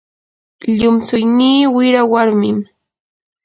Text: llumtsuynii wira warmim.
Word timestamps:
llumtsuynii 0.77 1.63
wira 1.75 2.01
warmim. 2.11 2.57